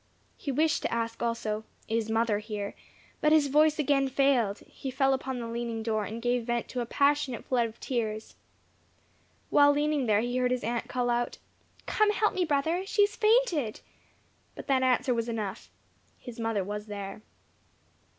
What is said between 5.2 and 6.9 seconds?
the leaning door, and gave vent to a